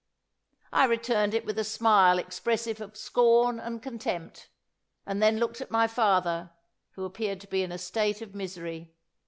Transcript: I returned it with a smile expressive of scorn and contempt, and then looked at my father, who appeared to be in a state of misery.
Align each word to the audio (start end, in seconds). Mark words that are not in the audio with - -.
I 0.73 0.85
returned 0.85 1.35
it 1.35 1.45
with 1.45 1.59
a 1.59 1.63
smile 1.63 2.17
expressive 2.17 2.81
of 2.81 2.97
scorn 2.97 3.59
and 3.59 3.83
contempt, 3.83 4.49
and 5.05 5.21
then 5.21 5.37
looked 5.37 5.61
at 5.61 5.69
my 5.69 5.85
father, 5.85 6.49
who 6.93 7.05
appeared 7.05 7.39
to 7.41 7.47
be 7.47 7.61
in 7.61 7.71
a 7.71 7.77
state 7.77 8.19
of 8.19 8.33
misery. 8.33 8.95